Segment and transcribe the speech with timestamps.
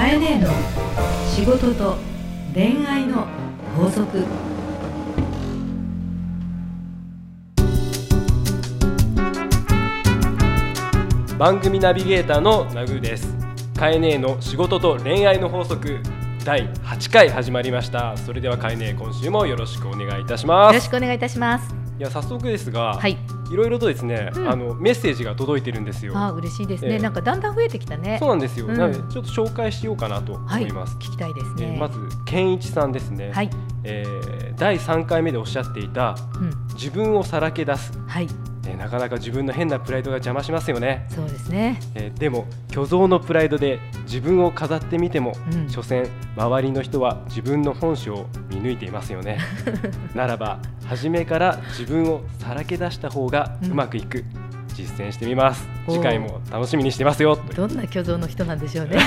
[0.00, 0.48] かえねえの
[1.28, 1.96] 仕事と
[2.54, 3.26] 恋愛の
[3.76, 4.24] 法則。
[11.38, 13.36] 番組ナビゲーターのナグーです。
[13.78, 15.98] カエネの仕事と恋愛の法則。
[16.46, 18.16] 第8回始まりました。
[18.16, 20.72] それではカエネ今週もよろしくお願いいたします。
[20.72, 21.74] よろしくお願いいたします。
[21.98, 23.18] いや早速ですが、はい
[23.50, 24.48] いろいろとですね、うん。
[24.48, 26.16] あのメッセージが届いてるんですよ。
[26.16, 26.98] あ嬉しいですね、ええ。
[26.98, 28.18] なんかだんだん増えてきたね。
[28.18, 28.76] そうなんですよ、うん。
[28.76, 33.50] なのでちょっと紹介しようかなと思はいいます、聞きたいですね、えーまず健一さんですね、はい、
[33.84, 38.28] えー第3回目でおっしゃっていたうん、自分をさらけ出す、はい
[38.66, 41.06] えーなかなか自分の変なプライドが邪魔しますよね。
[41.10, 41.78] そうですね。
[41.94, 45.68] えーでも虚像のプライドで自分を飾ってみても、うん。
[45.68, 49.38] 所詮周りの人は自分の本性を見抜いていますよね。
[50.14, 54.24] ならば初めから自分をさらけ出した方がうまくいく、
[54.80, 55.68] 実践してみます。
[55.88, 57.38] 次回も楽しみにしてますよ。
[57.54, 58.98] どんな虚像の人なんでしょうね。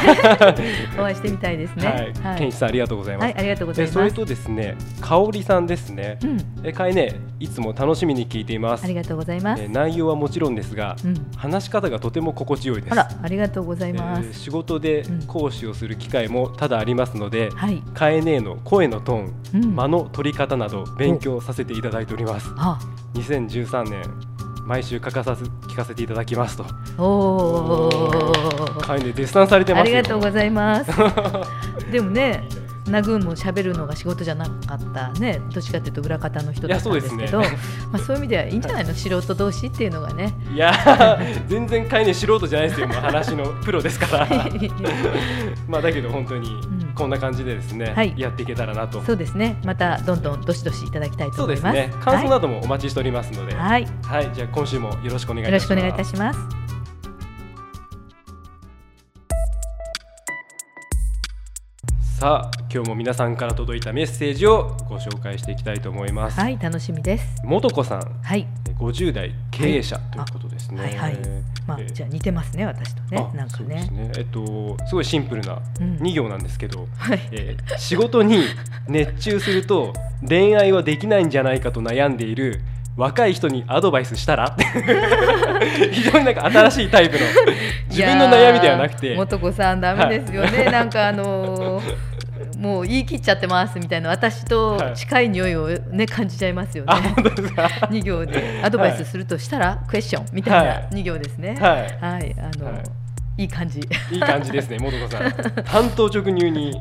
[0.98, 2.14] お会いしてみたいですね。
[2.22, 3.94] はい、健一さんありがとうございます、はい、ありがとうございでます。
[3.94, 8.84] それとですね香織さんですね、うん、えかえねいつも楽しみに聞いています。
[8.84, 9.64] ありがとうございます。
[9.64, 11.32] え内容はもちろんですが、うん。
[11.36, 12.94] 話し方がとても心地よいです。
[12.94, 15.24] あらありがとうございまえーす、仕事でうん。
[15.24, 17.82] 講師をする機会も多々ありますので、はい。
[17.94, 19.76] カエネの声のトーン、うん。
[19.76, 22.50] 間の取り方など勉強させていただいております。
[22.58, 22.80] あ。
[23.16, 24.33] 2013年
[24.66, 26.66] 毎週欠かさず聞かせていただきますと。
[26.98, 29.98] おーカエネ絶賛されてますよ。
[29.98, 30.92] ありがとうございます。
[31.92, 32.48] でもね、
[32.88, 37.58] ナグーンも喋るのが仕事じゃなかったね、どっちかというと裏方の人だったんですけど、いやそう
[37.92, 40.34] まあそういう意味ではいいんじゃないの、素人同士っていうのがね。
[40.54, 42.88] いやー全然カエネ素人じゃないですよ。
[42.88, 44.28] もう話のプロですから。
[45.68, 49.02] まあだけど本当にんこんな感じでですね、はいやっていけたらなと。
[49.02, 51.76] そうですね、またどんどんどしどしいただきたいとそう思います。
[51.76, 52.04] ですね。
[52.04, 55.72] 感想なはどもお待ちしておりますので、い、はい、はい、じゃあ今週もよろしくお願いいたします。
[55.72, 56.64] よろしくお願いいたします。
[62.20, 66.40] さあ今日も皆さんから届いたメッセージをご紹介していきたいと思います。
[66.40, 67.42] はい、楽しみです。
[67.44, 68.48] 元子さん、はい、
[68.80, 70.82] 50代経営者ということですね。
[70.82, 71.92] はいはいまあえー。
[71.92, 73.88] じゃあ似てますね、私とね、あなんかね。
[73.92, 74.12] ね。
[74.18, 75.96] えっとすごいシンプルなうん。
[75.98, 78.44] 2行なんですけど、はい、えー仕事に
[78.88, 79.94] 熱中すると
[80.28, 82.62] 恋愛はできないんじゃないかと悩んでいる
[82.96, 84.56] 若い人にアドバイスしたら？
[85.92, 87.22] 非常になんか新しいタイプの
[87.90, 89.08] 自分の悩みではなくて。
[89.08, 92.13] いやー元子さんダメですよね、なんかあのー
[92.64, 96.94] もう言い切っちゃってますみたいな私と近い匂いをね感じちゃいますよね。
[97.92, 98.62] 二行で。
[98.64, 100.88] アドバイスするとしたら、クエスチョンみたいはない。
[100.94, 101.58] 二行ですね。
[101.60, 101.98] はい。
[102.00, 102.80] はい、あの、は
[103.38, 103.42] い。
[103.42, 103.80] い、い感じ。
[104.12, 105.32] いい感じですね元子さん。
[105.66, 106.80] 担当直入に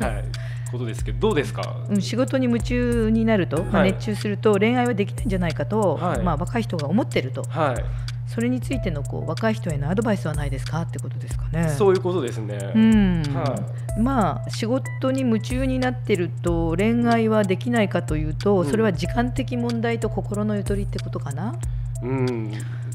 [0.00, 0.24] はい
[0.72, 1.76] ことですけどどうですか？
[1.90, 3.92] うん仕事に夢中になると、まあはい。
[3.92, 6.22] 熱中すると恋愛はできないんじゃないかと、はい。
[6.22, 7.84] まあ若い人が思ってると、はい
[8.28, 11.68] それについてのこう若い人へのアドバイスはないですかってことですかね。
[11.70, 12.58] そういうことですね。
[12.74, 13.58] うんは
[13.98, 21.54] まあ仕事に夢中になってると恋愛はできないかというと、うんそれは時間的問題と心のゆとりってことかな。
[22.02, 22.52] うん。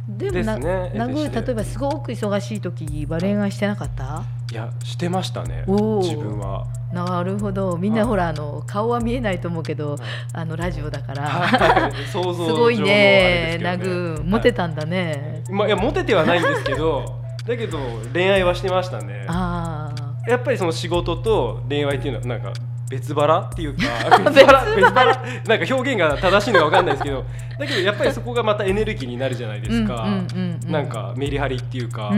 [0.07, 5.63] でもな、ねなぐえでして例えばすごく忙しい時は恋愛してなかった、いやしてましたね。
[5.67, 6.67] 自分は。
[6.93, 7.77] なるほど。
[7.77, 8.05] みんはない。
[8.05, 9.95] ほら、あの顔は見えないと思うけど、
[10.31, 11.91] あのラジオだから、はい。
[12.11, 17.79] 想像すごいねナグモテたんだね、まあいやモテてはないんですけど、 だけど
[18.13, 19.25] 恋愛はしてましたね。
[19.27, 22.53] ああやっぱりその仕事と恋愛っていうのはなんか
[22.89, 23.83] 別腹っていうか
[24.29, 25.05] 別腹別腹？
[25.05, 27.25] なんか表現が正しいのかわかんないですけど
[27.59, 32.11] だけどやっぱりそこがまたエネルギーになるじゃないですか、うんなんかメリハリっていうか、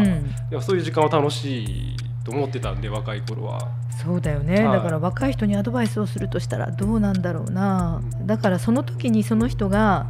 [0.60, 3.60] そういう時間は楽しいと思ってたんで若い頃は
[4.04, 4.78] そうだよね、はい。
[4.78, 10.08] だから若い人にアドバイスをするとしたらどうなんだろうな、だからその時にその人が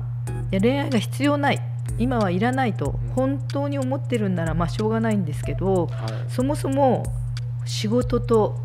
[0.52, 1.62] いや恋愛が必要ない。
[1.98, 6.32] 今はいらないと本当に思ってるんならまあしょうがないんですけどはい。
[6.32, 7.04] そもそも
[7.66, 8.56] 仕事と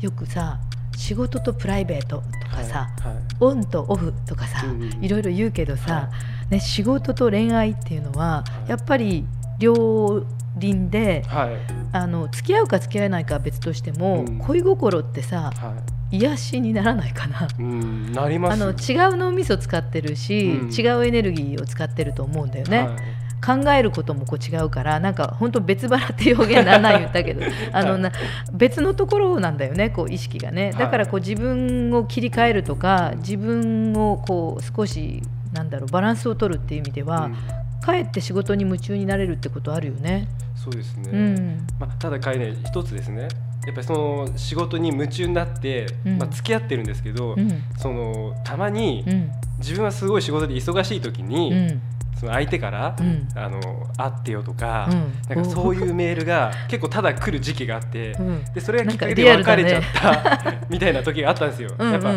[0.00, 0.58] よくさ
[0.96, 3.14] 仕事とプライベートとかさ、はい。
[3.14, 3.22] はい。
[3.40, 6.10] オンとオフとかさ、うんうんいろいろ言うけどさ、は
[6.50, 8.70] ね、仕事と恋愛っていうのは、はい。
[8.70, 9.26] やっぱり
[9.62, 10.26] 両
[10.58, 11.56] 輪ではい。
[11.94, 14.38] あの付き合うか付き合えないかは別としても、うん。
[14.38, 15.74] 恋心ってさは
[16.10, 16.16] い。
[16.16, 17.48] 癒しにならないかな。
[17.58, 20.70] うんなりますあの違う脳みそ使ってるし、うん。
[20.70, 22.78] 違うエネルギーを使ってると思うんだよね。
[22.80, 22.96] はい。
[23.44, 27.42] 考えることもこう違うからなんか本当別腹って表現なんなん言ったけど
[27.72, 28.12] あのな
[28.52, 30.72] 別のところなんだよねこう意識がね。
[30.78, 35.22] だからこう自分を切り替えるとか自分をこう少し
[35.52, 40.28] なんだろうバランスを取るっていう意味では、うんかえって仕事に夢中になれるってことあるよね。
[40.54, 41.66] そうですね、うん。
[41.80, 43.22] まあ、ただかいね一つですね。
[43.66, 46.18] やっぱりその仕事に夢中になって、うん。
[46.18, 47.50] まあ、付き合ってるんですけど、うん。
[47.76, 49.30] そのたまにうん。
[49.58, 51.80] 自分はすごい仕事で忙しい時に、うん。
[52.14, 53.28] そその相手から、うん。
[53.34, 53.60] あの
[53.96, 55.34] 会ってよとか、うん。
[55.34, 58.44] なんかそういうメールが結構ただ来る時期があって、うん。
[58.54, 61.74] でそれがきっかけで別れちゃったみたいな時があったんですよ。
[61.76, 62.12] うんやっぱ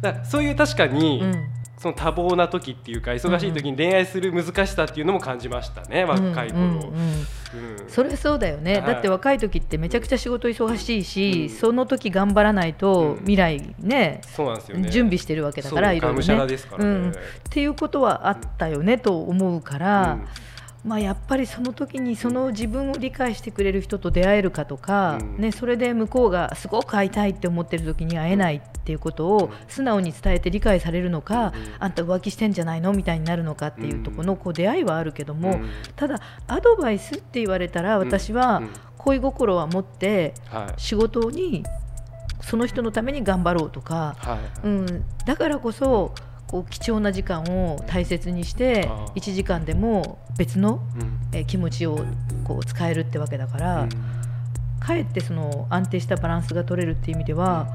[0.00, 6.60] だそういう確かに、うんその多忙な時っていうか忙しい時に恋愛する難しさっていうのも感じましたね、若い頃。
[6.60, 14.90] うんうんうんうんそれそうだよね、はいだって若い時ってめちゃくちゃ仕事忙しいし、うんその時頑張らないとうん未来ね、そうなんですよね。
[14.90, 16.46] 準備してるわけだからいろいろね。
[16.46, 16.56] ね。
[16.78, 17.14] うんっ
[17.48, 20.18] ていうことはあったよねと思うから、
[20.84, 25.36] まあ、やっぱりその時にその自分を理解してくれる人と出会えるかとか、うん。
[25.38, 35.70] ね、それで向こうがすごく会いたいって思ってる時に会えないっていうことを素直に伝えて理解されるのか、うんあんた浮気してんじゃないのみたいになるのかっていうところのこう出会いはあるけども、うん。
[35.96, 38.70] ただアドバイスって言われたら私はうん。
[38.98, 40.80] 恋心は持ってはい。
[40.80, 41.64] 仕事に
[42.40, 44.66] その人のために頑張ろうとか、はい。
[44.66, 46.14] うん、だからこそ
[46.48, 51.18] こう貴重な時間を大切にしてあー1時間でも別のうん。
[51.32, 52.04] えー気持ちを
[52.44, 53.88] こう使えるってわけだから、うん。
[54.80, 57.68] かえってその安定したバランスが取れるっていう意味では、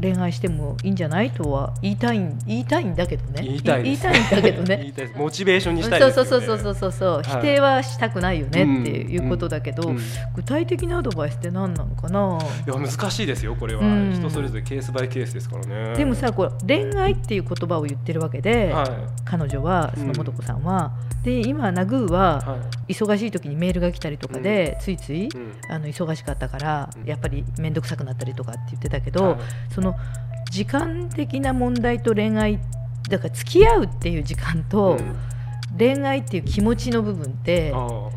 [0.00, 3.42] 恋愛してもいいんじゃないとは言いたいん言いたいんだけどね。
[3.42, 4.92] 言いたい言いたいんだけどね。
[5.16, 10.00] モチベーションにしたいそうそうそうそうそうそう、はい否定はしたくないよねっていうことだけど、うんい。
[10.36, 12.38] 具体的なアドバイスって何なのかな？
[12.66, 14.12] や難しいですよこれは、うん。
[14.12, 18.90] 人それぞれケースバイケースですからねでもさこう恋愛っていう言葉を言ってるわけで、はい
[19.24, 20.60] 彼女はその素子さん。
[20.60, 22.58] は、で今ナグーはは
[22.88, 25.52] い忙しい時にメールが来たりとかで、ついついうん。
[25.68, 27.08] あの忙しかったから、うん。
[27.08, 29.38] やっぱり面倒くさくなったりとかって言ってたけど、はい
[29.80, 29.96] その
[30.50, 32.60] 時間的な問題と恋愛
[33.08, 35.16] だから付き合うっていう時間と、うん。
[35.78, 38.10] 恋愛っていう気持ちの部分ってちょ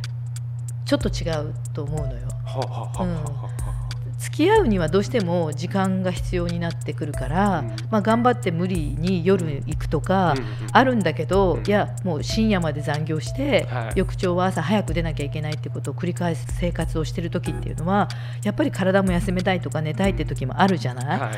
[0.95, 2.27] っと違うと思うのよ。
[2.45, 3.49] あはあはあは
[4.23, 7.67] 付き合うにはどうしても時間が必要になってくるから、うん。
[7.91, 10.33] まあ、頑張って無理に夜行くとか、
[10.71, 11.67] あるんだけど、うん。
[11.67, 13.91] いやもう深夜まで残業して、はい。
[13.95, 18.07] 翌朝は朝早く出なきゃいけないってことを繰り返す生活をしてる時っていうのは
[18.43, 21.31] やっぱり体も休めたいとか寝たいって時もあるじゃない、はい。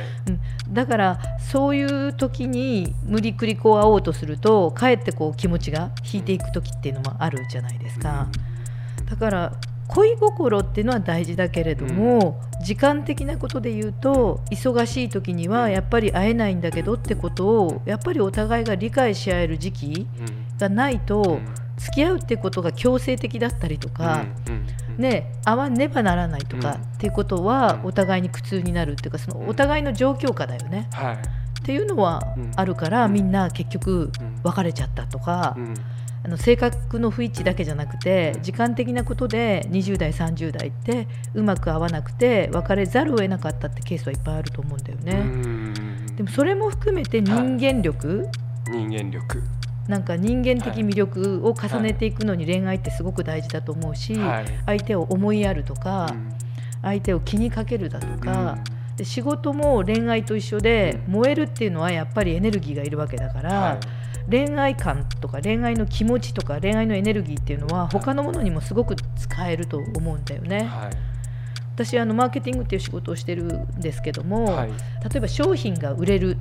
[0.68, 8.28] うん、だからそういう時に無理くりこう会おうとするとかえってこう気持ちが引いていく時っていうのもあるじゃないですか。
[9.10, 9.52] だから
[9.88, 20.58] 恋心っていうのは大事だけれども、時間的なことで言うと忙しい時にはやっぱり会えないんだけどってことをやっぱりお互いが理解し合える時期うん。
[20.58, 21.46] がないと、うん。
[21.78, 24.62] 付き合うってことが強制的だったりとか、うんうん
[24.94, 26.82] うんね、会わねばならないとか、うん。
[26.82, 27.86] っていうことはうん。
[27.88, 29.50] お互いに苦痛になるっていうかそのうん。
[29.50, 31.16] お互いの状況下だよね、はい。
[31.16, 31.20] っ
[31.64, 32.52] ていうのはうん。
[32.56, 33.14] あるから、うん。
[33.14, 34.40] みんな結局うん。
[34.44, 35.74] 別れちゃったとか、うん
[36.26, 45.14] あの性格の不一致だけじゃなくてうん時間的なことで20代30代ってうまく合わなくて別れざるを得なかったってケースはいっぱいあると思うんだようね。
[45.20, 46.16] ん。
[46.16, 48.28] でもそれも含めて人間力、
[48.68, 49.44] 人間力。
[49.88, 54.46] なんか人間的魅力を重ねていくのに恋愛ってすごく大事だと思うし、はい。
[54.66, 56.34] 相手を思いやるとか、うん。
[56.82, 58.58] 相手を気にかけるだとか、
[58.98, 61.14] で仕事も恋愛と一緒で、うん。
[61.14, 70.64] 燃えるっていうのはやっぱりエネルギーがいるわけだから、はい恋愛観とか恋愛の気持ちとか恋愛のエネルギーっていうのは他のものにもすごく使えると思うんだよね。
[70.64, 70.92] はい。
[71.76, 74.70] 私あのマーケティングっていう仕事をしてるんですけども、はい。
[74.70, 74.76] 例
[75.18, 76.38] えば商品が売れる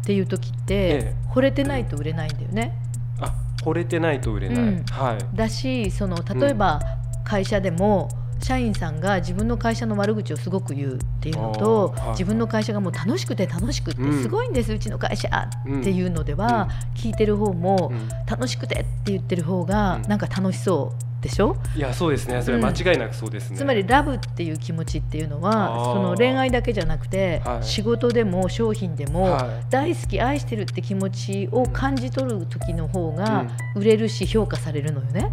[0.00, 1.14] っていう時って、ええ。
[1.32, 2.76] 惚れてないと売れないんだよね。
[3.20, 3.32] あ
[3.62, 4.84] 惚れてないと売れない、うん。
[4.86, 5.36] はい。
[5.36, 6.80] だしその例えば
[7.24, 8.08] 会社でも、
[8.44, 15.30] 社員さんが自分の会社の悪口をすごく言うっていうのと、自分の会社がもう楽しくて楽しくてうんすごいんです、うちの会社
[15.66, 18.08] うんっていうのでは、聞いてる方も、うん。
[18.26, 20.02] 楽しくてって言ってる方がうん。
[20.02, 22.42] なんか楽しそうでしょ、いやそうですね。
[22.42, 27.64] それは間違いなくそうですね、つまりラブっていう気持ちっていうのはその恋愛だけじゃなくて、はい。
[27.64, 29.70] 仕事でも商品でも、はい。
[29.70, 35.32] 大好き愛してるって気持ちを感じ取る時の方が売れるし評価されるのよね。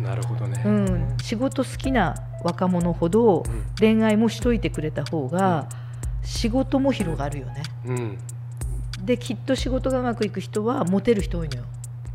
[0.00, 5.68] なるほどね、うん、仕事好きな若者ほどうん恋愛もしといてくれた方が
[6.22, 7.62] 仕事も広がるよね。
[7.86, 8.18] うん
[9.04, 11.64] できっと仕事がうまくいく人はモテる人多いのよ。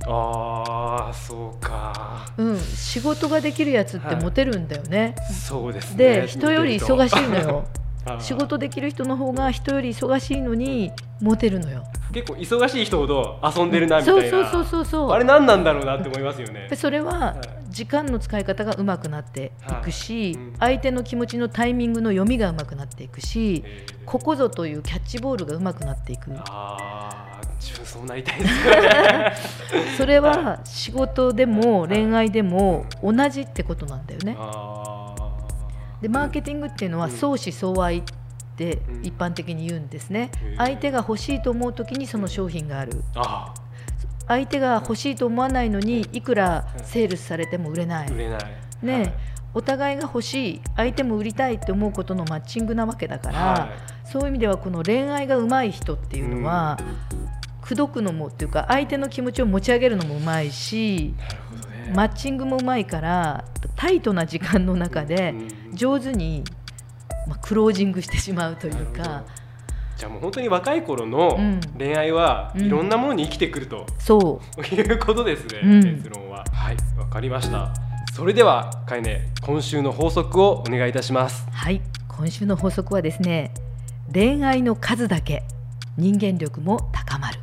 [0.07, 5.15] ああそうかうん、仕事ができるやつってはいモテるんだよね。
[5.31, 7.65] そうですねで人より忙しいのよ。
[8.19, 11.83] 仕事できる人の方が人より忙しいのにモテるのよ。
[12.13, 15.11] 結構忙しい人ほど遊んでるなみたいな、そうそうそうそうそう。
[15.11, 16.67] あれ何なんだろうなって思いますよね。
[16.69, 17.65] でそれははい。
[17.69, 20.43] 時間の使い方がうまくなっていくし、はい。
[20.43, 20.53] うん。
[20.59, 24.05] 相手の気持ちのタイミングの読みがうまくなっていくし、えー。
[24.05, 26.31] ここぞというキャッチボールがうまくなっていく。
[26.47, 29.33] ああ自分そうなりたいですね。
[29.97, 34.35] それは仕事でも恋愛でも同じってことなんだよね。
[34.39, 35.14] あ
[36.05, 37.11] でマーケティングっていうのはうん。
[37.11, 38.03] 相思相愛っ
[38.55, 39.03] てうん。
[39.03, 40.29] 一般的に言うんですね。
[40.55, 43.01] 相手が欲しいと思う時にその商品がある。
[44.27, 48.29] 相手が欲しいと思わないのにいくらセールスされても売れない、ね、
[48.83, 49.13] はい。
[49.55, 53.69] お互いが欲しい相手も売りたいって思うことのマッチングなわけだから、は
[54.03, 56.77] そういう意味ではこの恋愛が上手い人っていうのは、
[57.61, 61.15] 口説くのもっていうか相手の気持ちを持ち上げるのも上手いし
[61.95, 63.45] マッチングも上手いから
[63.75, 66.43] タイトな時間の中でうん上手に、
[67.27, 69.03] まあ、クロージングしてしまうというか。
[69.03, 69.45] ど。
[69.97, 71.61] じゃあもう本当に若い頃のうん。
[71.77, 72.65] 恋愛はうん。
[72.65, 74.41] いろんなものに生きてくるとそ
[74.73, 75.83] いうことですね、うん。
[75.83, 76.43] 結論は。
[76.51, 77.73] はいわかりました。
[78.13, 81.45] それではかいね今週の法則をお願いいたします。
[81.47, 83.53] うはい今週の法則はですね
[84.13, 85.43] 恋愛の数だけ
[85.97, 87.39] 人間力も高まる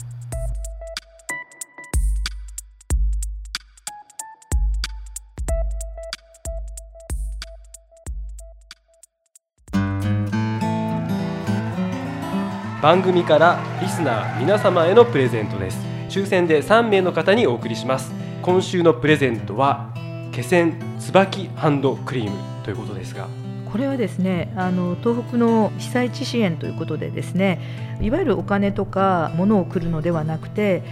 [12.82, 15.78] 番組からリスナー皆様へのプレゼントです。
[16.08, 18.10] 抽選で3名の方にお送りします。
[18.42, 19.94] 今週のプレゼントは
[20.32, 23.28] 気仙椿ハンドクリームということですが。
[23.70, 27.60] これはですねあの東北の被災地支援ということでですね
[28.02, 30.82] いわゆるお金とか物を送るのではなくて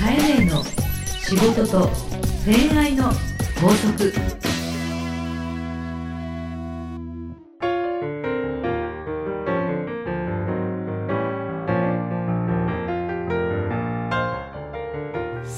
[0.00, 0.62] カエネの
[1.32, 1.88] 仕事と
[2.44, 3.04] 恋愛の
[3.58, 4.12] 法則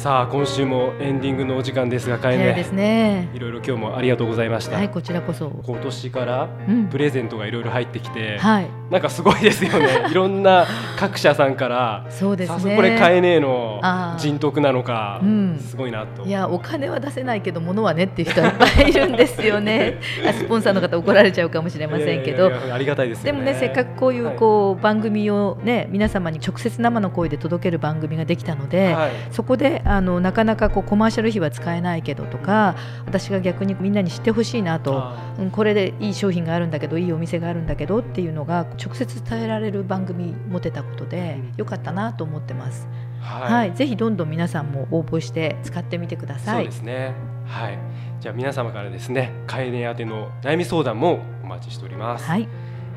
[0.04, 3.30] さあ今週もエンディングのお時間ですがかえねですね。
[3.32, 6.88] いろいろ今日もありがとうございました、はいこちらこそ、今年からうん。
[6.88, 8.68] プレゼントがいろいろ入ってきて、はい。
[8.90, 10.04] なんかすごいですよね。
[10.12, 10.66] いろんな
[10.98, 12.76] 各社さんからそうですね。
[12.76, 13.80] これ買えねえの
[14.18, 15.58] 人徳なのか、うん。
[15.58, 16.24] すごいなと。
[16.24, 20.00] いやお金は出せないけど物はねっていう人はいっぱいいるんですよね。
[20.28, 22.52] あスポンサーの方怒られちゃうかもしれませんけど。
[22.70, 23.32] ありがたいですよね。
[23.32, 29.10] でもねせっかくこういうこう番組をね皆様に直接生の声で届ける番組ができたので、はい。
[29.30, 41.54] そこであのなかなかこうコマーシャル費は使えないけどとか私が逆にみんなに知ってほしいなと、あうん、これでいい商品があるんだけどいいお店があるんだけどっていうのが直接伝えられる番組持てたことでうん。
[41.58, 42.88] よかったなと思ってます。
[43.20, 46.64] ははい、ぜひどんどん皆さんも応募して使ってみてください。
[46.64, 46.72] そうで。
[46.72, 47.14] すね。
[47.46, 47.78] はい。
[48.24, 52.48] じゃあ皆様からですねかえね宛ての悩み相談もお待ちしております、はい、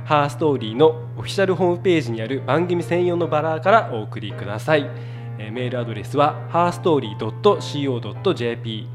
[0.06, 4.90] ハーストーリーのオフィシャルホームページにある番組専用のバラーからお送りください、
[5.40, 8.88] えーメールアドレスは herstory.co.jp